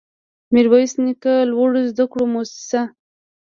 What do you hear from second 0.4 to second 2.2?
ميرويس نيکه لوړو زده